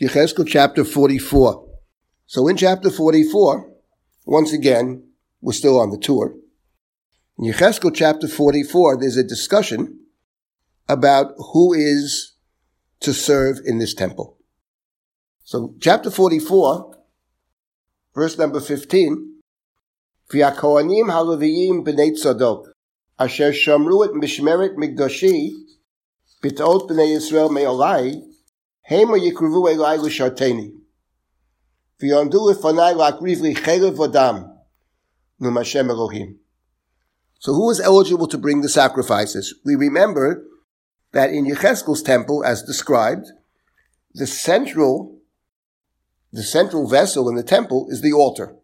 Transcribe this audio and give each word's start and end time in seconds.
Yechezkel 0.00 0.46
chapter 0.48 0.84
44. 0.84 1.68
So 2.26 2.48
in 2.48 2.56
chapter 2.56 2.90
44, 2.90 3.70
once 4.24 4.52
again, 4.52 5.06
we're 5.42 5.52
still 5.52 5.78
on 5.78 5.90
the 5.90 5.98
tour. 5.98 6.34
In 7.38 7.52
Yechezkel 7.52 7.94
chapter 7.94 8.26
44, 8.26 8.98
there's 8.98 9.18
a 9.18 9.22
discussion 9.22 10.00
about 10.88 11.34
who 11.52 11.74
is 11.74 12.32
to 13.00 13.12
serve 13.12 13.58
in 13.66 13.78
this 13.78 13.92
temple. 13.92 14.38
So 15.44 15.74
chapter 15.78 16.10
44, 16.10 16.96
verse 18.14 18.38
number 18.38 18.60
15, 18.60 19.40
V'yakohanim 20.32 21.10
halaviyim 21.10 21.84
b'nei 21.84 22.12
tzadok, 22.12 22.68
asher 23.18 23.52
shamru 23.52 24.06
et 24.06 24.12
mishmeret 24.12 24.76
migdashi, 24.76 25.50
bit'ot 26.42 26.88
b'nei 26.88 27.16
Yisrael 27.16 27.50
me'olai, 27.50 28.31
hema 28.88 29.18
yikruvu 29.18 29.68
elai 29.68 29.98
l'sharteni. 29.98 30.72
V'yondu 32.00 32.52
num 35.42 35.56
Hashem 35.56 35.90
Elohim. 35.90 36.38
So 37.38 37.52
who 37.52 37.70
is 37.70 37.80
eligible 37.80 38.28
to 38.28 38.38
bring 38.38 38.60
the 38.60 38.68
sacrifices? 38.68 39.54
We 39.64 39.74
remember 39.74 40.44
that 41.12 41.30
in 41.30 41.44
Yecheskel's 41.44 42.02
temple, 42.02 42.44
as 42.44 42.62
described, 42.62 43.26
the 44.14 44.26
central, 44.26 45.18
the 46.32 46.44
central 46.44 46.88
vessel 46.88 47.28
in 47.28 47.34
the 47.34 47.42
temple 47.42 47.88
is 47.90 48.00
the 48.00 48.12
altar, 48.12 48.56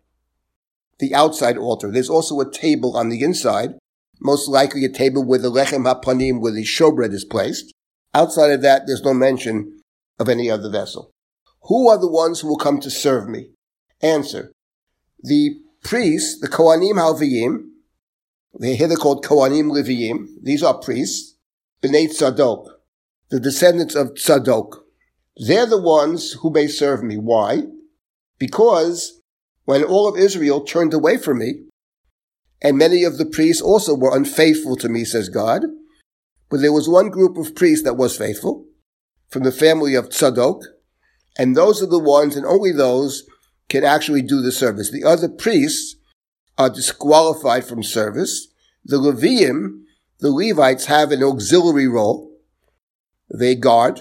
the 1.00 1.14
outside 1.14 1.58
altar. 1.58 1.90
There's 1.90 2.08
also 2.08 2.38
a 2.40 2.50
table 2.50 2.96
on 2.96 3.08
the 3.08 3.22
inside, 3.22 3.70
most 4.20 4.48
likely 4.48 4.84
a 4.84 4.88
table 4.88 5.24
where 5.24 5.38
the 5.38 5.50
lechem 5.50 5.84
hapanim, 5.84 6.40
where 6.40 6.52
the 6.52 6.64
showbread 6.64 7.12
is 7.12 7.24
placed. 7.24 7.74
Outside 8.14 8.50
of 8.50 8.62
that, 8.62 8.82
there's 8.86 9.02
no 9.02 9.14
mention 9.14 9.77
of 10.18 10.28
any 10.28 10.50
other 10.50 10.70
vessel. 10.70 11.10
Who 11.62 11.88
are 11.88 11.98
the 11.98 12.10
ones 12.10 12.40
who 12.40 12.48
will 12.48 12.56
come 12.56 12.80
to 12.80 12.90
serve 12.90 13.28
me? 13.28 13.50
Answer. 14.00 14.52
The 15.22 15.56
priests, 15.82 16.40
the 16.40 16.48
Kohanim 16.48 16.94
Halviyim, 16.94 17.68
they're 18.54 18.74
here 18.74 18.88
they're 18.88 18.96
called 18.96 19.24
Kohanim 19.24 19.70
Leviyim. 19.70 20.26
These 20.42 20.62
are 20.62 20.78
priests. 20.78 21.36
Bnei 21.82 22.08
Tzadok, 22.08 22.66
the 23.30 23.38
descendants 23.38 23.94
of 23.94 24.14
Tzadok. 24.14 24.80
They're 25.36 25.66
the 25.66 25.80
ones 25.80 26.32
who 26.40 26.50
may 26.50 26.66
serve 26.66 27.04
me. 27.04 27.16
Why? 27.16 27.62
Because 28.38 29.20
when 29.64 29.84
all 29.84 30.08
of 30.08 30.18
Israel 30.18 30.62
turned 30.62 30.92
away 30.92 31.18
from 31.18 31.38
me, 31.38 31.66
and 32.60 32.76
many 32.76 33.04
of 33.04 33.18
the 33.18 33.26
priests 33.26 33.62
also 33.62 33.94
were 33.94 34.16
unfaithful 34.16 34.74
to 34.76 34.88
me, 34.88 35.04
says 35.04 35.28
God, 35.28 35.62
but 36.50 36.60
there 36.60 36.72
was 36.72 36.88
one 36.88 37.10
group 37.10 37.36
of 37.36 37.54
priests 37.54 37.84
that 37.84 37.94
was 37.94 38.16
faithful 38.16 38.64
from 39.28 39.42
the 39.42 39.52
family 39.52 39.94
of 39.94 40.08
Tzadok, 40.08 40.62
and 41.38 41.56
those 41.56 41.82
are 41.82 41.86
the 41.86 41.98
ones, 41.98 42.36
and 42.36 42.46
only 42.46 42.72
those, 42.72 43.24
can 43.68 43.84
actually 43.84 44.22
do 44.22 44.40
the 44.40 44.52
service. 44.52 44.90
The 44.90 45.04
other 45.04 45.28
priests 45.28 45.96
are 46.56 46.70
disqualified 46.70 47.64
from 47.64 47.82
service. 47.82 48.48
The 48.84 48.96
Levium, 48.96 49.82
the 50.20 50.30
Levites 50.30 50.86
have 50.86 51.12
an 51.12 51.22
auxiliary 51.22 51.86
role. 51.86 52.32
They 53.32 53.54
guard, 53.54 54.00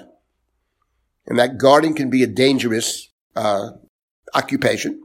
and 1.26 1.38
that 1.38 1.58
guarding 1.58 1.94
can 1.94 2.10
be 2.10 2.24
a 2.24 2.28
dangerous 2.28 3.10
uh, 3.36 3.72
occupation 4.34 5.02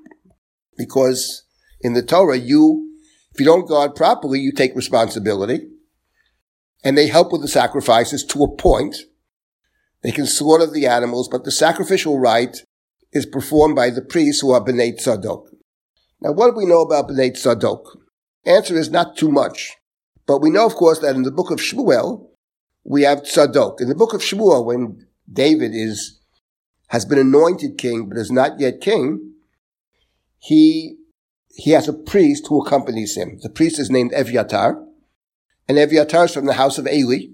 because 0.77 1.45
in 1.81 1.95
the 1.95 2.03
Torah, 2.03 2.39
you, 2.39 2.97
if 3.33 3.41
you 3.41 3.47
don't 3.47 3.69
guard 3.69 3.95
properly, 3.95 4.41
you 4.41 4.53
take 4.53 4.75
responsibility, 4.77 5.69
and 6.85 6.97
they 6.97 7.09
help 7.09 7.33
with 7.33 7.43
the 7.43 7.49
sacrifices 7.49 8.25
to 8.27 8.43
a 8.43 8.57
point. 8.57 8.97
They 10.03 10.13
can 10.13 10.27
slaughter 10.27 10.67
the 10.67 10.87
animals, 10.87 11.29
but 11.29 11.45
the 11.45 11.53
sacrificial 11.53 12.19
rite 12.19 12.59
is 13.13 13.27
performed 13.27 13.77
by 13.77 13.91
the 13.91 14.03
priests 14.03 14.41
who 14.41 14.51
are 14.53 14.65
B'nai 14.65 14.99
Tzadok. 15.01 15.47
Now, 16.21 16.33
what 16.33 16.51
do 16.51 16.57
we 16.57 16.67
know 16.67 16.83
about 16.83 17.09
B'nai 17.09 17.33
Tzadok? 17.33 17.85
Answer 18.45 18.77
is 18.77 18.91
not 18.91 19.17
too 19.17 19.31
much. 19.31 19.77
But 20.27 20.41
we 20.41 20.51
know, 20.51 20.67
of 20.67 20.75
course, 20.75 21.01
that 21.01 21.15
in 21.15 21.23
the 21.23 21.31
book 21.31 21.51
of 21.51 21.59
Shmuel, 21.59 22.27
we 22.85 23.03
have 23.03 23.23
Tzadok. 23.23 23.81
In 23.81 23.89
the 23.89 23.95
book 23.95 24.13
of 24.13 24.21
Shmuel, 24.21 24.65
when 24.65 25.07
David 25.33 25.73
is, 25.75 26.21
has 26.89 27.05
been 27.05 27.19
anointed 27.19 27.79
king, 27.79 28.09
but 28.09 28.19
is 28.19 28.31
not 28.31 28.59
yet 28.59 28.81
king, 28.81 29.35
he, 30.39 30.97
he 31.55 31.71
has 31.71 31.87
a 31.89 31.93
priest 31.93 32.47
who 32.49 32.65
accompanies 32.65 33.17
him. 33.17 33.39
The 33.43 33.51
priest 33.51 33.79
is 33.79 33.91
named 33.91 34.13
Evyatar, 34.13 34.85
and 35.69 35.79
Evyatar 35.79 36.25
is 36.25 36.35
from 36.35 36.47
the 36.47 36.55
house 36.55 36.79
of 36.79 36.89
Eli, 36.89 37.27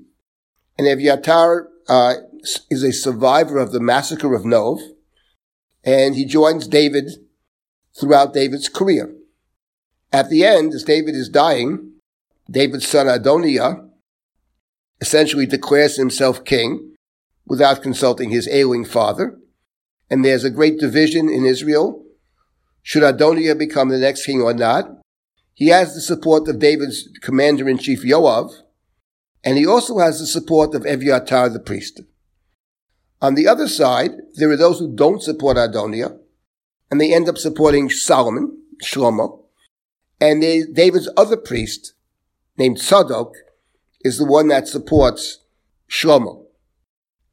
and 0.76 0.86
Evyatar, 0.86 1.66
uh, 1.88 2.14
is 2.70 2.82
a 2.82 2.92
survivor 2.92 3.58
of 3.58 3.72
the 3.72 3.80
massacre 3.80 4.34
of 4.34 4.44
Nov, 4.44 4.80
and 5.84 6.14
he 6.14 6.24
joins 6.24 6.66
David 6.66 7.10
throughout 7.98 8.34
David's 8.34 8.68
career. 8.68 9.14
At 10.12 10.30
the 10.30 10.44
end, 10.44 10.72
as 10.74 10.84
David 10.84 11.14
is 11.14 11.28
dying, 11.28 11.92
David's 12.50 12.86
son 12.86 13.06
Adoniah 13.06 13.84
essentially 15.00 15.46
declares 15.46 15.96
himself 15.96 16.44
king 16.44 16.94
without 17.46 17.82
consulting 17.82 18.30
his 18.30 18.48
ailing 18.48 18.84
father. 18.84 19.38
And 20.10 20.24
there's 20.24 20.44
a 20.44 20.50
great 20.50 20.78
division 20.78 21.28
in 21.28 21.44
Israel. 21.44 22.04
Should 22.82 23.02
Adoniah 23.02 23.58
become 23.58 23.90
the 23.90 23.98
next 23.98 24.24
king 24.24 24.40
or 24.40 24.54
not? 24.54 24.88
He 25.54 25.68
has 25.68 25.94
the 25.94 26.00
support 26.00 26.48
of 26.48 26.58
David's 26.58 27.08
commander-in-chief 27.20 28.02
Yoav, 28.02 28.52
and 29.44 29.58
he 29.58 29.66
also 29.66 29.98
has 29.98 30.20
the 30.20 30.26
support 30.26 30.74
of 30.74 30.82
Evyatar 30.82 31.52
the 31.52 31.60
priest. 31.60 32.00
On 33.20 33.34
the 33.34 33.48
other 33.48 33.68
side, 33.68 34.12
there 34.34 34.50
are 34.50 34.56
those 34.56 34.78
who 34.78 34.94
don't 34.94 35.22
support 35.22 35.56
Adoniah, 35.56 36.18
and 36.90 37.00
they 37.00 37.12
end 37.12 37.28
up 37.28 37.36
supporting 37.36 37.90
Solomon, 37.90 38.62
Shlomo, 38.82 39.42
and 40.20 40.42
they, 40.42 40.62
David's 40.62 41.10
other 41.16 41.36
priest, 41.36 41.94
named 42.56 42.78
Tzadok, 42.78 43.32
is 44.02 44.18
the 44.18 44.24
one 44.24 44.48
that 44.48 44.68
supports 44.68 45.40
Shlomo. 45.90 46.44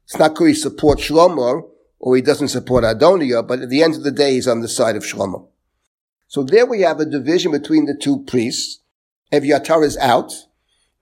It's 0.04 0.18
not 0.18 0.34
clear 0.34 0.48
he 0.48 0.54
supports 0.54 1.08
Shlomo 1.08 1.70
or 1.98 2.16
he 2.16 2.22
doesn't 2.22 2.48
support 2.48 2.84
Adoniah, 2.84 3.46
but 3.46 3.60
at 3.60 3.70
the 3.70 3.82
end 3.82 3.94
of 3.94 4.02
the 4.02 4.10
day, 4.10 4.34
he's 4.34 4.48
on 4.48 4.60
the 4.60 4.68
side 4.68 4.96
of 4.96 5.04
Shlomo. 5.04 5.48
So 6.28 6.42
there 6.42 6.66
we 6.66 6.80
have 6.80 7.00
a 7.00 7.06
division 7.06 7.52
between 7.52 7.86
the 7.86 7.94
two 7.94 8.24
priests. 8.24 8.80
Evyatar 9.32 9.84
is 9.84 9.96
out. 9.96 10.32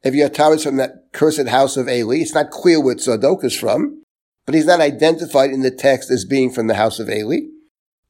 Evyatar 0.04 0.54
is 0.54 0.64
from 0.64 0.76
that 0.76 1.12
cursed 1.12 1.48
house 1.48 1.76
of 1.76 1.88
Eli. 1.88 2.16
It's 2.16 2.34
not 2.34 2.50
clear 2.50 2.80
where 2.80 2.94
Tzadok 2.94 3.44
is 3.44 3.58
from 3.58 4.03
but 4.46 4.54
he's 4.54 4.66
not 4.66 4.80
identified 4.80 5.50
in 5.50 5.62
the 5.62 5.70
text 5.70 6.10
as 6.10 6.24
being 6.24 6.50
from 6.50 6.66
the 6.66 6.74
house 6.74 6.98
of 6.98 7.08
Eli. 7.08 7.48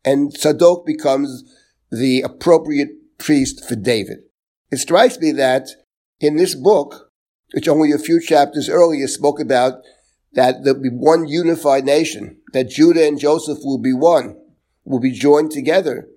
And 0.05 0.33
Tzadok 0.33 0.85
becomes 0.85 1.45
the 1.91 2.23
appropriate 2.23 3.19
priest 3.19 3.67
for 3.67 3.77
David. 3.77 4.19
It 4.71 4.79
strikes 4.79 5.19
me 5.19 5.33
that 5.33 5.69
in 6.21 6.37
this 6.37 6.55
book, 6.55 7.11
which 7.53 7.69
only 7.69 7.93
a 7.93 7.99
few 7.99 8.21
chapters 8.21 8.69
earlier 8.69 9.07
spoke 9.07 9.39
about 9.41 9.75
that 10.33 10.65
there'll 10.65 10.81
be 10.81 10.89
one 10.89 11.29
unified 11.29 11.85
nation, 11.85 12.39
that 12.53 12.71
Judah 12.71 13.07
and 13.07 13.19
Joseph 13.19 13.59
will 13.63 13.79
be 13.79 13.93
one, 13.93 14.37
will 14.85 14.99
be 14.99 15.13
joined 15.13 15.53
together, 15.53 16.09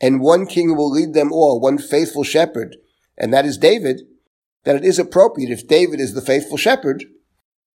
and 0.00 0.20
one 0.20 0.46
king 0.46 0.76
will 0.76 0.90
lead 0.90 1.14
them 1.14 1.32
all, 1.32 1.60
one 1.60 1.78
faithful 1.78 2.24
shepherd, 2.24 2.76
and 3.16 3.32
that 3.32 3.46
is 3.46 3.58
David, 3.58 4.02
that 4.64 4.76
it 4.76 4.84
is 4.84 4.98
appropriate 4.98 5.50
if 5.50 5.68
David 5.68 6.00
is 6.00 6.14
the 6.14 6.20
faithful 6.20 6.56
shepherd, 6.56 7.04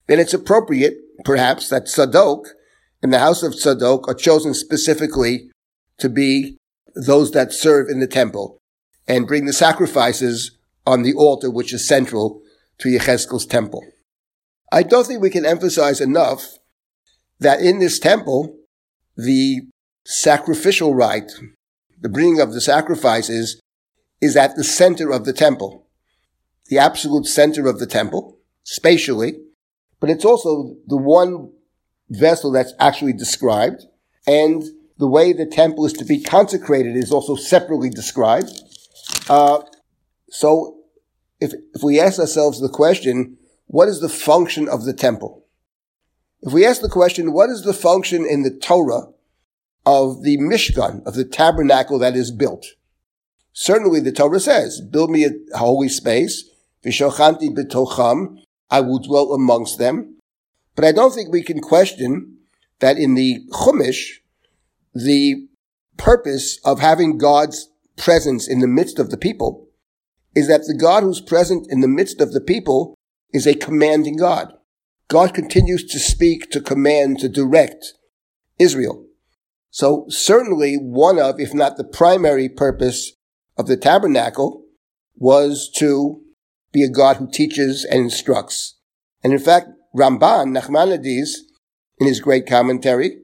then 0.07 0.19
it's 0.19 0.34
appropriate 0.34 0.97
perhaps 1.24 1.70
that 1.70 1.86
Tzadok 1.86 2.46
in 3.02 3.12
the 3.12 3.20
house 3.20 3.44
of 3.44 3.53
Tzadok 3.53 4.08
are 4.08 4.14
chosen 4.14 4.53
specifically 4.53 5.50
to 6.00 6.09
be 6.09 6.58
those 6.96 7.31
that 7.31 7.53
serve 7.53 7.90
in 7.90 8.00
the 8.00 8.08
temple 8.08 8.58
and 9.08 9.28
bring 9.28 9.46
the 9.46 9.53
sacrifices 9.53 10.58
on 10.86 11.03
the 11.03 11.14
altar, 11.14 11.50
which 11.50 11.74
is 11.74 11.88
central 11.88 12.42
to 12.80 12.90
Yechezkel's 12.90 13.46
temple. 13.46 13.86
I 14.72 14.84
don't 14.84 15.06
think 15.06 15.22
we 15.22 15.30
can 15.30 15.46
emphasize 15.46 16.02
enough 16.02 16.58
that 17.40 17.59
in 17.59 17.80
this 17.80 18.00
temple, 18.00 18.58
the 19.16 19.61
sacrificial 20.06 20.96
rite, 20.96 21.32
the 22.02 22.09
bringing 22.09 22.40
of 22.40 22.53
the 22.53 22.61
sacrifices, 22.61 23.59
is 24.22 24.35
at 24.35 24.56
the 24.56 24.64
center 24.64 25.11
of 25.11 25.26
the 25.26 25.34
temple, 25.34 25.88
the 26.70 26.78
absolute 26.78 27.26
center 27.26 27.68
of 27.68 27.79
the 27.79 27.85
temple, 27.85 28.38
spatially, 28.64 29.35
but 30.05 30.11
it's 30.11 30.23
also 30.23 30.75
the 30.85 30.97
one 30.97 31.52
vessel 32.11 32.52
that's 32.52 32.73
actually 32.79 33.13
described. 33.13 33.87
And 34.28 34.63
the 34.99 35.07
way 35.07 35.34
the 35.34 35.47
temple 35.47 35.84
is 35.87 35.93
to 35.93 36.05
be 36.05 36.22
consecrated 36.22 36.96
is 36.96 37.11
also 37.11 37.34
separately 37.34 37.90
described. 37.90 38.52
Uh, 39.28 39.63
so 40.29 40.78
if, 41.41 41.53
if 41.73 41.81
we 41.81 41.99
ask 41.99 42.19
ourselves 42.19 42.61
the 42.61 42.69
question, 42.69 43.40
what 43.66 43.87
is 43.87 43.99
the 43.99 44.07
function 44.07 44.69
of 44.69 44.85
the 44.85 44.93
temple? 44.93 45.43
If 46.43 46.53
we 46.53 46.67
ask 46.67 46.81
the 46.81 46.87
question, 46.87 47.34
what 47.34 47.49
is 47.49 47.63
the 47.63 47.73
function 47.73 48.28
in 48.28 48.43
the 48.43 48.55
Torah 48.55 49.08
of 49.87 50.22
the 50.22 50.37
Mishkan, 50.37 51.03
of 51.08 51.16
the 51.16 51.25
tabernacle 51.25 51.97
that 51.97 52.16
is 52.16 52.29
built? 52.29 52.67
Certainly 53.53 54.01
the 54.01 54.11
Torah 54.11 54.40
says, 54.40 54.81
build 54.81 55.09
me 55.09 55.25
a 55.25 55.58
holy 55.58 55.90
space, 55.90 56.47
v'shochanti 56.85 57.49
b'tocham, 57.58 58.45
I 58.70 58.82
will 58.82 59.00
dwell 59.00 59.34
amongst 59.34 59.78
them. 59.78 60.17
But 60.76 60.85
I 60.85 60.91
don't 60.91 61.14
think 61.14 61.32
we 61.32 61.44
can 61.44 61.62
question 61.62 62.38
that 62.79 62.97
in 62.97 63.16
the 63.16 63.41
Chumash, 63.52 64.20
the 64.94 65.47
purpose 65.97 66.59
of 66.66 66.79
having 66.79 67.17
God's 67.17 67.70
presence 67.97 68.47
in 68.47 68.59
the 68.59 68.67
midst 68.67 69.00
of 69.00 69.09
the 69.09 69.17
people 69.17 69.67
is 70.35 70.47
that 70.47 70.66
the 70.67 70.78
God 70.78 71.03
who's 71.03 71.22
present 71.22 71.67
in 71.70 71.79
the 71.79 71.88
midst 71.88 72.20
of 72.20 72.34
the 72.34 72.41
people 72.41 72.96
is 73.34 73.47
a 73.47 73.56
commanding 73.56 74.17
God. 74.17 74.53
God 75.08 75.34
continues 75.34 75.85
to 75.85 76.00
speak, 76.00 76.50
to 76.52 76.59
command, 76.59 77.20
to 77.20 77.29
direct 77.29 77.94
Israel. 78.59 79.06
So 79.70 80.06
certainly 80.09 80.76
one 80.76 81.20
of, 81.20 81.40
if 81.40 81.53
not 81.53 81.78
the 81.78 81.84
primary 81.84 82.50
purpose 82.50 83.14
of 83.58 83.68
the 83.68 83.78
tabernacle 83.78 84.64
was 85.16 85.70
to 85.78 86.22
be 86.75 86.83
a 86.83 86.89
God 86.89 87.16
who 87.16 87.31
teaches 87.31 87.85
and 87.85 88.01
instructs. 88.01 88.75
And 89.23 89.31
in 89.31 89.39
fact, 89.39 89.69
Ramban, 89.95 90.55
Nachmanides, 90.55 91.31
in 91.99 92.05
his 92.05 92.19
great 92.19 92.45
commentary, 92.45 93.22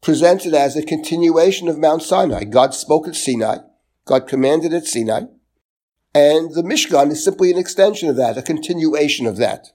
presents 0.00 0.46
it 0.46 0.54
as 0.54 0.76
a 0.76 0.82
continuation 0.84 1.66
of 1.66 1.76
Mount 1.76 2.02
Sinai. 2.02 2.44
God 2.44 2.72
spoke 2.72 3.08
at 3.08 3.16
Sinai. 3.16 3.58
God 4.04 4.28
commanded 4.28 4.72
at 4.72 4.86
Sinai. 4.86 5.22
And 6.14 6.54
the 6.54 6.62
Mishkan 6.62 7.10
is 7.10 7.24
simply 7.24 7.50
an 7.50 7.58
extension 7.58 8.08
of 8.08 8.14
that, 8.16 8.38
a 8.38 8.42
continuation 8.42 9.26
of 9.26 9.38
that. 9.38 9.66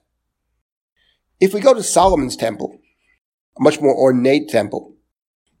If 1.40 1.52
we 1.52 1.60
go 1.60 1.74
to 1.74 1.82
Solomon's 1.82 2.36
temple, 2.36 2.78
a 3.58 3.62
much 3.62 3.82
more 3.82 3.94
ornate 3.94 4.48
temple, 4.48 4.96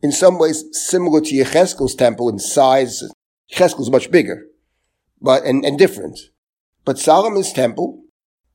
in 0.02 0.12
some 0.12 0.38
ways 0.38 0.64
similar 0.72 1.20
to 1.20 1.34
Yecheskel's 1.34 1.94
temple 1.94 2.30
in 2.30 2.38
size, 2.38 3.02
Yecheskel's 3.52 3.90
much 3.90 4.10
bigger, 4.10 4.46
but, 5.20 5.44
and, 5.44 5.62
and 5.64 5.78
different. 5.78 6.18
But 6.88 6.98
Solomon's 6.98 7.52
temple, 7.52 8.02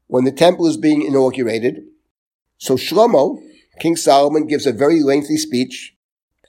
when 0.07 0.23
the 0.23 0.31
temple 0.31 0.65
is 0.65 0.75
being 0.75 1.03
inaugurated, 1.03 1.83
so 2.57 2.77
Shlomo, 2.77 3.37
King 3.79 3.95
Solomon, 3.95 4.47
gives 4.47 4.65
a 4.65 4.73
very 4.73 5.03
lengthy 5.03 5.37
speech 5.37 5.93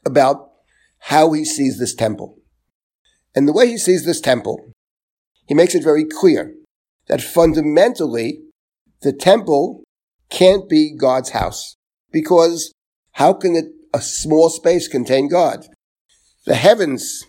about 0.02 0.52
how 0.98 1.32
he 1.32 1.44
sees 1.44 1.78
this 1.78 1.94
temple. 1.94 2.38
And 3.34 3.46
the 3.46 3.52
way 3.52 3.68
he 3.68 3.76
sees 3.76 4.06
this 4.06 4.22
temple 4.22 4.72
he 5.46 5.52
makes 5.52 5.74
it 5.74 5.84
very 5.84 6.06
clear 6.06 6.54
that 7.08 7.20
fundamentally 7.20 8.38
the 9.02 9.12
temple 9.12 9.84
can't 10.30 10.66
be 10.70 10.96
God's 10.96 11.32
house 11.32 11.76
because 12.10 12.72
how 13.12 13.34
can 13.34 13.56
it, 13.56 13.66
a 13.92 14.00
small 14.00 14.48
space 14.48 14.88
contain 14.88 15.28
God? 15.28 15.66
The 16.46 16.54
heavens, 16.54 17.26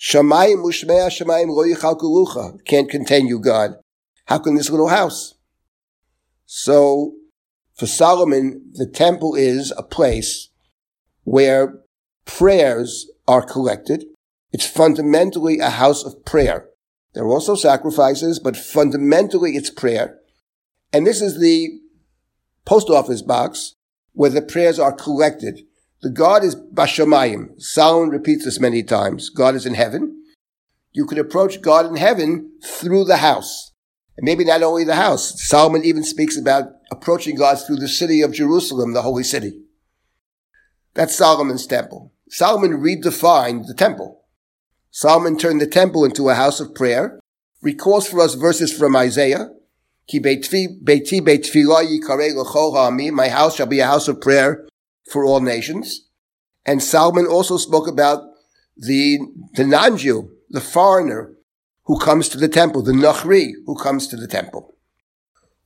Shamayim 0.00 0.64
Ushmea 0.64 1.08
Shamayim 1.08 1.48
Lo 1.50 2.58
can't 2.64 2.88
contain 2.88 3.26
you, 3.26 3.38
God. 3.38 3.74
How 4.26 4.38
can 4.38 4.54
this 4.54 4.70
little 4.70 4.88
house? 4.88 5.34
So, 6.46 7.14
for 7.74 7.86
Solomon, 7.86 8.70
the 8.72 8.86
temple 8.86 9.34
is 9.34 9.72
a 9.76 9.82
place 9.82 10.48
where 11.24 11.80
prayers 12.24 13.10
are 13.28 13.42
collected. 13.42 14.04
It's 14.52 14.66
fundamentally 14.66 15.58
a 15.58 15.70
house 15.70 16.02
of 16.04 16.24
prayer. 16.24 16.68
There 17.12 17.24
are 17.24 17.30
also 17.30 17.54
sacrifices, 17.54 18.38
but 18.38 18.56
fundamentally 18.56 19.52
it's 19.52 19.70
prayer. 19.70 20.18
And 20.92 21.06
this 21.06 21.20
is 21.20 21.38
the 21.38 21.78
post 22.64 22.88
office 22.88 23.22
box 23.22 23.74
where 24.12 24.30
the 24.30 24.42
prayers 24.42 24.78
are 24.78 24.92
collected. 24.92 25.60
The 26.02 26.10
God 26.10 26.44
is 26.44 26.56
Bashamayim. 26.56 27.60
Solomon 27.60 28.08
repeats 28.08 28.46
this 28.46 28.58
many 28.58 28.82
times. 28.82 29.28
God 29.28 29.54
is 29.54 29.66
in 29.66 29.74
heaven. 29.74 30.22
You 30.92 31.04
can 31.04 31.18
approach 31.18 31.60
God 31.60 31.84
in 31.84 31.96
heaven 31.96 32.52
through 32.64 33.04
the 33.04 33.18
house. 33.18 33.72
And 34.16 34.24
maybe 34.24 34.44
not 34.44 34.62
only 34.62 34.84
the 34.84 34.94
house. 34.94 35.46
Solomon 35.46 35.84
even 35.84 36.02
speaks 36.02 36.38
about 36.38 36.72
approaching 36.90 37.36
God 37.36 37.56
through 37.56 37.76
the 37.76 37.88
city 37.88 38.22
of 38.22 38.32
Jerusalem, 38.32 38.94
the 38.94 39.02
holy 39.02 39.24
city. 39.24 39.60
That's 40.94 41.14
Solomon's 41.14 41.66
temple. 41.66 42.14
Solomon 42.30 42.80
redefined 42.80 43.66
the 43.66 43.74
temple. 43.74 44.24
Solomon 44.90 45.36
turned 45.36 45.60
the 45.60 45.66
temple 45.66 46.04
into 46.04 46.30
a 46.30 46.34
house 46.34 46.60
of 46.60 46.74
prayer, 46.74 47.20
recalls 47.62 48.08
for 48.08 48.20
us 48.20 48.34
verses 48.34 48.72
from 48.72 48.96
Isaiah. 48.96 49.50
My 50.12 50.34
house 53.28 53.54
shall 53.54 53.66
be 53.66 53.80
a 53.80 53.86
house 53.86 54.08
of 54.08 54.20
prayer 54.20 54.66
for 55.10 55.24
all 55.24 55.40
nations. 55.40 56.08
And 56.64 56.82
Solomon 56.82 57.26
also 57.26 57.56
spoke 57.56 57.88
about 57.88 58.22
the, 58.76 59.18
the 59.54 59.64
non-Jew, 59.64 60.30
the 60.50 60.60
foreigner 60.60 61.32
who 61.84 61.98
comes 61.98 62.28
to 62.28 62.38
the 62.38 62.48
temple, 62.48 62.82
the 62.82 62.92
Nachri 62.92 63.52
who 63.66 63.74
comes 63.76 64.06
to 64.08 64.16
the 64.16 64.28
temple. 64.28 64.74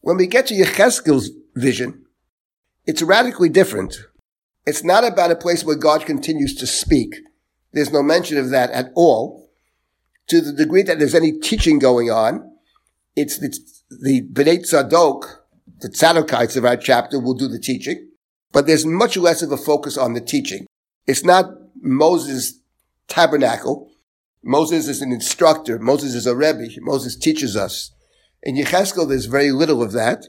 When 0.01 0.17
we 0.17 0.27
get 0.27 0.47
to 0.47 0.55
Yecheskel's 0.55 1.31
vision, 1.55 2.05
it's 2.87 3.03
radically 3.03 3.49
different. 3.49 3.97
It's 4.67 4.85
not 4.85 5.05
about 5.05 5.31
a 5.31 5.37
place 5.37 5.65
where 5.65 5.77
God 5.77 6.07
continues 6.07 6.55
to 6.57 6.67
speak. 6.67 7.17
There's 7.73 7.93
no 7.93 8.03
mention 8.03 8.39
of 8.39 8.51
that 8.51 8.71
at 8.71 8.91
all. 8.95 9.51
To 10.29 10.41
the 10.41 10.53
degree 10.53 10.83
that 10.85 10.99
there's 10.99 11.15
any 11.15 11.33
teaching 11.33 11.79
going 11.79 12.11
on, 12.11 12.51
it's, 13.15 13.43
it's 13.43 13.85
the 13.91 14.23
Bnei 14.23 14.61
Tzadok, 14.61 15.25
the 15.81 15.89
Tzadokites 15.89 16.57
of 16.57 16.65
our 16.65 16.77
chapter 16.79 17.21
will 17.21 17.35
do 17.35 17.49
the 17.49 17.59
teaching, 17.59 18.09
but 18.55 18.69
there's 18.69 18.87
much 18.87 19.17
less 19.17 19.43
of 19.43 19.51
a 19.51 19.57
focus 19.57 19.99
on 19.99 20.15
the 20.15 20.21
teaching. 20.21 20.65
It's 21.07 21.25
not 21.25 21.51
Moses' 21.83 22.61
tabernacle. 23.09 23.91
Moses 24.45 24.87
is 24.87 25.03
an 25.03 25.11
instructor. 25.11 25.79
Moses 25.79 26.15
is 26.15 26.27
a 26.27 26.37
Rebbe. 26.37 26.69
Moses 26.79 27.17
teaches 27.17 27.57
us. 27.57 27.91
In 28.45 28.57
Yecheskel, 28.57 29.09
there's 29.09 29.27
very 29.27 29.51
little 29.51 29.83
of 29.83 29.91
that. 29.93 30.27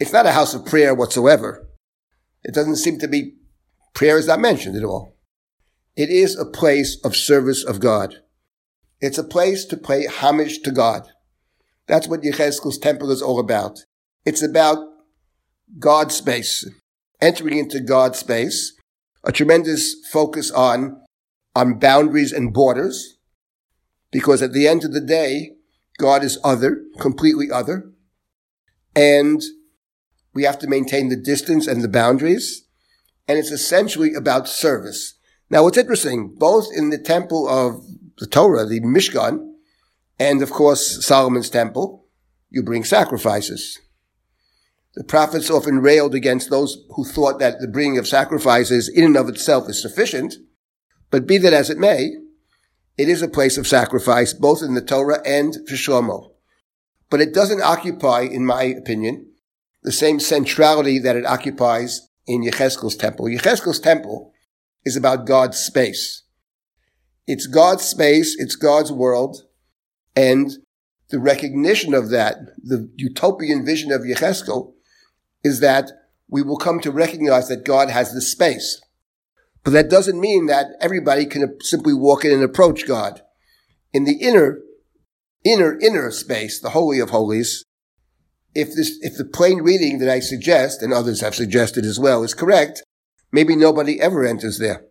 It's 0.00 0.12
not 0.12 0.24
a 0.24 0.32
house 0.32 0.54
of 0.54 0.64
prayer 0.64 0.94
whatsoever. 0.94 1.68
It 2.44 2.54
doesn't 2.54 2.76
seem 2.76 2.98
to 3.00 3.08
be, 3.08 3.34
prayer 3.92 4.16
is 4.16 4.26
not 4.26 4.40
mentioned 4.40 4.76
at 4.76 4.84
all. 4.84 5.14
It 5.96 6.08
is 6.08 6.34
a 6.34 6.46
place 6.46 6.98
of 7.04 7.14
service 7.14 7.62
of 7.62 7.78
God. 7.78 8.22
It's 9.00 9.18
a 9.18 9.24
place 9.24 9.66
to 9.66 9.76
pay 9.76 10.06
homage 10.06 10.62
to 10.62 10.70
God. 10.70 11.08
That's 11.86 12.08
what 12.08 12.22
Yechezkel's 12.22 12.78
temple 12.78 13.10
is 13.10 13.20
all 13.20 13.38
about. 13.38 13.80
It's 14.24 14.42
about 14.42 14.78
God 15.78 16.10
space, 16.10 16.64
entering 17.20 17.58
into 17.58 17.80
God's 17.80 18.18
space, 18.18 18.74
a 19.24 19.32
tremendous 19.32 19.94
focus 20.10 20.50
on, 20.50 21.00
on 21.54 21.78
boundaries 21.78 22.32
and 22.32 22.52
borders, 22.52 23.18
because 24.10 24.42
at 24.42 24.52
the 24.52 24.68
end 24.68 24.84
of 24.84 24.92
the 24.92 25.00
day, 25.00 25.56
God 25.98 26.22
is 26.22 26.38
other, 26.44 26.84
completely 27.00 27.50
other, 27.50 27.92
and 28.94 29.42
we 30.34 30.44
have 30.44 30.58
to 30.60 30.68
maintain 30.68 31.08
the 31.08 31.16
distance 31.16 31.66
and 31.66 31.82
the 31.82 31.88
boundaries, 31.88 32.66
and 33.26 33.38
it's 33.38 33.50
essentially 33.50 34.14
about 34.14 34.48
service. 34.48 35.14
Now, 35.50 35.64
what's 35.64 35.78
interesting, 35.78 36.34
both 36.36 36.68
in 36.74 36.90
the 36.90 36.98
temple 36.98 37.48
of 37.48 37.84
the 38.18 38.26
Torah, 38.26 38.64
the 38.64 38.80
Mishkan, 38.80 39.54
and 40.18 40.42
of 40.42 40.50
course 40.50 41.04
Solomon's 41.04 41.50
temple, 41.50 42.06
you 42.50 42.62
bring 42.62 42.84
sacrifices. 42.84 43.78
The 44.98 45.04
prophets 45.04 45.48
often 45.48 45.78
railed 45.78 46.16
against 46.16 46.50
those 46.50 46.84
who 46.96 47.04
thought 47.04 47.38
that 47.38 47.60
the 47.60 47.68
bringing 47.68 47.98
of 47.98 48.08
sacrifices 48.08 48.88
in 48.88 49.04
and 49.04 49.16
of 49.16 49.28
itself 49.28 49.68
is 49.68 49.80
sufficient. 49.80 50.34
But 51.12 51.24
be 51.24 51.38
that 51.38 51.52
as 51.52 51.70
it 51.70 51.78
may, 51.78 52.16
it 52.96 53.08
is 53.08 53.22
a 53.22 53.28
place 53.28 53.56
of 53.56 53.68
sacrifice, 53.68 54.32
both 54.32 54.60
in 54.60 54.74
the 54.74 54.82
Torah 54.82 55.22
and 55.24 55.56
for. 55.68 56.34
But 57.10 57.20
it 57.20 57.32
doesn't 57.32 57.62
occupy, 57.62 58.22
in 58.22 58.44
my 58.44 58.64
opinion, 58.64 59.30
the 59.84 59.92
same 59.92 60.18
centrality 60.18 60.98
that 60.98 61.14
it 61.14 61.24
occupies 61.24 62.08
in 62.26 62.42
Yecheskel's 62.42 62.96
temple. 62.96 63.26
Yecheskel's 63.26 63.78
temple 63.78 64.32
is 64.84 64.96
about 64.96 65.28
God's 65.28 65.58
space. 65.58 66.24
It's 67.24 67.46
God's 67.46 67.84
space, 67.84 68.34
it's 68.36 68.56
God's 68.56 68.90
world, 68.90 69.44
and 70.16 70.50
the 71.10 71.20
recognition 71.20 71.94
of 71.94 72.10
that, 72.10 72.38
the 72.60 72.90
utopian 72.96 73.64
vision 73.64 73.92
of 73.92 74.00
Yecheskel, 74.00 74.72
is 75.42 75.60
that 75.60 75.90
we 76.28 76.42
will 76.42 76.56
come 76.56 76.80
to 76.80 76.90
recognize 76.90 77.48
that 77.48 77.64
God 77.64 77.90
has 77.90 78.12
this 78.12 78.30
space. 78.30 78.80
But 79.64 79.72
that 79.72 79.90
doesn't 79.90 80.20
mean 80.20 80.46
that 80.46 80.68
everybody 80.80 81.26
can 81.26 81.60
simply 81.60 81.94
walk 81.94 82.24
in 82.24 82.32
and 82.32 82.42
approach 82.42 82.86
God. 82.86 83.22
In 83.92 84.04
the 84.04 84.18
inner, 84.20 84.60
inner, 85.44 85.78
inner 85.80 86.10
space, 86.10 86.60
the 86.60 86.70
Holy 86.70 87.00
of 87.00 87.10
Holies, 87.10 87.64
if 88.54 88.68
this, 88.74 88.98
if 89.02 89.16
the 89.16 89.24
plain 89.24 89.62
reading 89.62 89.98
that 89.98 90.10
I 90.10 90.20
suggest, 90.20 90.82
and 90.82 90.92
others 90.92 91.20
have 91.20 91.34
suggested 91.34 91.84
as 91.84 91.98
well, 91.98 92.22
is 92.22 92.34
correct, 92.34 92.82
Maybe 93.30 93.56
nobody 93.56 94.00
ever 94.00 94.24
enters 94.24 94.58
there. 94.58 94.84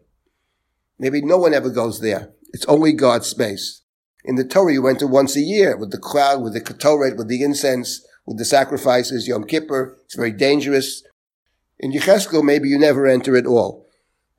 Maybe 1.00 1.22
no 1.22 1.38
one 1.38 1.54
ever 1.54 1.70
goes 1.70 2.01
there. 2.01 2.34
It's 2.54 2.66
only 2.66 2.94
God's 2.94 3.27
space. 3.27 3.82
In 4.24 4.36
the 4.36 4.44
Torah, 4.44 4.74
you 4.74 4.88
enter 4.88 5.08
once 5.08 5.36
a 5.36 5.42
year 5.42 5.75
with 5.77 5.92
the 5.92 5.98
cloud, 5.98 6.44
with 6.44 6.54
the 6.54 6.62
ketoret, 6.62 7.18
with 7.18 7.27
the 7.27 7.44
incense, 7.44 8.06
with 8.28 8.38
the 8.38 8.46
sacrifices, 8.46 9.28
Yom 9.28 9.46
Kippur. 9.46 9.98
It's 10.06 10.16
very 10.16 10.34
dangerous. 10.34 11.02
In 11.80 11.94
Yecheskel, 11.94 12.44
maybe 12.44 12.68
you 12.68 12.78
never 12.78 13.08
enter 13.08 13.38
at 13.38 13.48
all. 13.48 13.88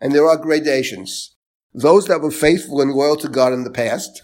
And 0.01 0.15
there 0.15 0.29
are 0.29 0.37
gradations. 0.37 1.35
Those 1.75 2.07
that 2.07 2.21
were 2.21 2.31
faithful 2.31 2.81
and 2.81 2.93
loyal 2.93 3.17
to 3.17 3.29
God 3.29 3.53
in 3.53 3.65
the 3.65 3.71
past, 3.71 4.23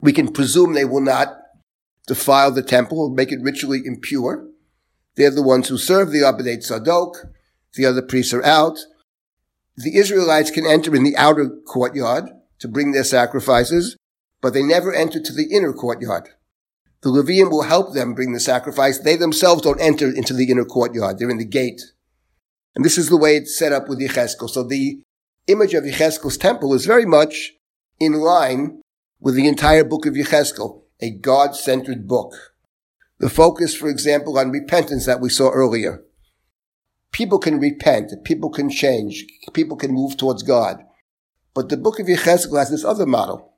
we 0.00 0.12
can 0.12 0.32
presume 0.32 0.74
they 0.74 0.84
will 0.84 1.00
not 1.00 1.28
defile 2.08 2.50
the 2.50 2.62
temple 2.62 3.00
or 3.00 3.14
make 3.14 3.30
it 3.30 3.40
ritually 3.40 3.82
impure. 3.84 4.48
They're 5.14 5.30
the 5.30 5.42
ones 5.42 5.68
who 5.68 5.78
serve 5.78 6.10
the 6.10 6.20
Abedei 6.20 6.58
Tzadok. 6.58 7.14
The 7.74 7.86
other 7.86 8.02
priests 8.02 8.34
are 8.34 8.44
out. 8.44 8.78
the 9.76 9.96
Israelites 9.96 10.50
can 10.50 10.66
enter 10.66 10.94
in 10.94 11.02
the 11.02 11.16
outer 11.16 11.48
courtyard 11.66 12.28
to 12.58 12.68
bring 12.68 12.92
their 12.92 13.04
sacrifices, 13.04 13.96
but 14.42 14.52
they 14.52 14.62
never 14.62 14.92
enter 14.92 15.18
to 15.20 15.32
the 15.32 15.48
inner 15.50 15.72
courtyard. 15.72 16.28
The 17.02 17.10
Levium 17.10 17.50
will 17.50 17.62
help 17.62 17.94
them 17.94 18.14
bring 18.14 18.32
the 18.32 18.40
sacrifice. 18.40 18.98
They 18.98 19.16
themselves 19.16 19.62
don't 19.62 19.80
enter 19.80 20.08
into 20.08 20.34
the 20.34 20.48
inner 20.50 20.64
courtyard. 20.64 21.18
They're 21.18 21.30
in 21.30 21.38
the 21.38 21.44
gate. 21.44 21.82
And 22.74 22.84
this 22.84 22.96
is 22.96 23.08
the 23.08 23.16
way 23.16 23.36
it's 23.36 23.58
set 23.58 23.72
up 23.72 23.88
with 23.88 24.00
Yecheskel. 24.00 24.48
So 24.48 24.62
the 24.62 25.02
image 25.48 25.74
of 25.74 25.84
Yecheskel's 25.84 26.36
temple 26.36 26.74
is 26.74 26.86
very 26.86 27.04
much 27.04 27.54
in 27.98 28.14
line 28.14 28.82
with 29.20 29.34
the 29.34 29.48
entire 29.48 29.84
book 29.84 30.06
of 30.06 30.14
Yecheskel, 30.14 30.82
a 31.00 31.10
God-centered 31.10 32.06
book. 32.06 32.32
The 33.18 33.28
focus, 33.28 33.74
for 33.74 33.88
example, 33.88 34.38
on 34.38 34.50
repentance 34.50 35.04
that 35.06 35.20
we 35.20 35.28
saw 35.28 35.50
earlier. 35.50 36.02
People 37.12 37.38
can 37.38 37.60
repent, 37.60 38.12
people 38.24 38.50
can 38.50 38.70
change, 38.70 39.24
people 39.52 39.76
can 39.76 39.92
move 39.92 40.16
towards 40.16 40.42
God. 40.42 40.82
But 41.54 41.68
the 41.68 41.76
book 41.76 42.00
of 42.00 42.06
Yecheskel 42.06 42.58
has 42.58 42.70
this 42.70 42.84
other 42.84 43.06
model. 43.06 43.54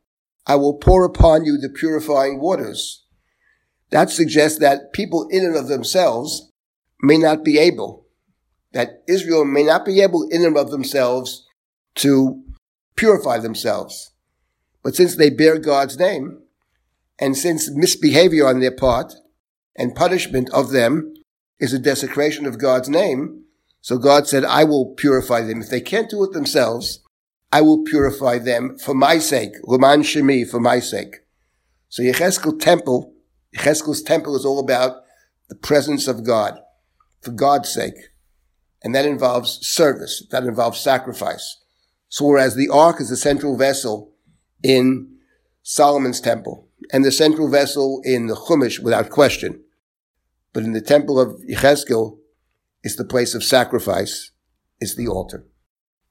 I 0.47 0.57
will 0.57 0.75
pour 0.75 1.05
upon 1.05 1.45
you 1.45 1.57
the 1.57 1.69
purifying 1.69 2.41
waters. 2.41 3.04
That 3.95 4.11
suggests 4.11 4.59
that 4.59 4.93
people 4.93 5.29
in 5.31 5.45
and 5.45 5.55
of 5.55 5.69
themselves 5.69 6.51
may 7.01 7.17
not 7.17 7.45
be 7.45 7.59
able, 7.59 8.09
that 8.73 9.05
Israel 9.07 9.45
may 9.45 9.63
not 9.63 9.85
be 9.85 10.01
able 10.01 10.27
in 10.33 10.45
and 10.45 10.57
of 10.57 10.73
themselves 10.73 11.47
to 12.03 12.43
purify 12.97 13.39
themselves. 13.39 14.11
But 14.83 14.97
since 14.97 15.15
they 15.15 15.31
bear 15.31 15.61
God's 15.61 15.97
name, 15.97 16.41
and 17.21 17.37
since 17.37 17.71
misbehavior 17.71 18.49
on 18.49 18.59
their 18.59 18.75
part 18.75 19.15
and 19.77 19.95
punishment 19.95 20.51
of 20.51 20.73
them 20.73 21.15
is 21.61 21.73
a 21.73 21.79
desecration 21.79 22.47
of 22.47 22.59
God's 22.59 22.89
name, 22.89 23.45
so 23.81 23.97
God 23.97 24.27
said, 24.27 24.45
I 24.45 24.65
will 24.65 24.87
purify 24.97 25.43
them. 25.43 25.61
If 25.61 25.71
they 25.71 25.81
can't 25.81 26.11
do 26.11 26.25
it 26.25 26.33
themselves, 26.33 26.99
I 27.53 27.61
will 27.61 27.85
purify 27.85 28.39
them 28.39 28.77
for 28.77 28.93
my 28.93 29.19
sake. 29.19 29.53
Laman 29.63 30.03
Shemi, 30.03 30.51
for 30.51 30.59
my 30.59 30.81
sake. 30.81 31.19
So 31.89 32.03
Yecheskel 32.03 32.59
temple, 32.59 33.14
Yecheskel's 33.55 34.03
temple 34.03 34.37
is 34.37 34.45
all 34.45 34.59
about 34.59 35.03
the 35.49 35.55
presence 35.55 36.09
of 36.09 36.25
God, 36.25 36.59
for 37.21 37.31
God's 37.31 37.73
sake. 37.73 37.95
And 38.83 38.95
that 38.95 39.07
involves 39.07 39.67
service. 39.67 40.27
That 40.31 40.45
involves 40.45 40.81
sacrifice. 40.81 41.59
So 42.09 42.27
whereas 42.27 42.55
the 42.55 42.69
ark 42.69 43.01
is 43.01 43.09
the 43.09 43.17
central 43.17 43.57
vessel 43.57 44.13
in 44.63 45.17
Solomon's 45.63 46.21
temple 46.21 46.69
and 46.93 47.05
the 47.05 47.13
central 47.13 47.51
vessel 47.51 48.01
in 48.05 48.27
the 48.27 48.35
Chumash 48.35 48.79
without 48.79 49.11
question. 49.11 49.63
But 50.53 50.65
in 50.65 50.73
the 50.73 50.81
temple 50.81 51.19
of 51.19 51.41
Yecheskel, 51.49 52.19
it's 52.83 52.97
the 52.97 53.05
place 53.05 53.35
of 53.35 53.43
sacrifice, 53.43 54.31
it's 54.79 54.95
the 54.95 55.09
altar. 55.09 55.47